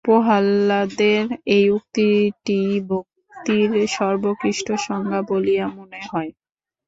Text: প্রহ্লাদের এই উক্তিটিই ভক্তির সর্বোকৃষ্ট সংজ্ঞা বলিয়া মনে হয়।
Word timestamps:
প্রহ্লাদের 0.05 1.23
এই 1.47 1.65
উক্তিটিই 1.69 2.73
ভক্তির 2.89 3.71
সর্বোকৃষ্ট 3.89 4.67
সংজ্ঞা 4.81 5.21
বলিয়া 5.21 5.65
মনে 5.77 6.01
হয়। 6.11 6.31